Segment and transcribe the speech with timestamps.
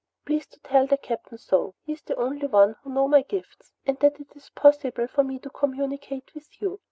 [0.25, 3.21] Please to tell the Captain so; he is the only one to know of my
[3.21, 6.79] gifts and that it is possible for me to communicate with you.